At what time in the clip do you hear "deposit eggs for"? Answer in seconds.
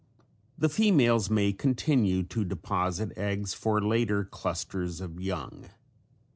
2.43-3.79